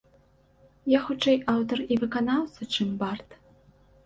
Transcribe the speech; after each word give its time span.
Я 0.97 1.01
хутчэй 1.07 1.37
аўтар 1.53 1.83
і 1.93 1.99
выканаўца, 2.05 2.61
чым 2.73 2.89
бард. 3.05 3.39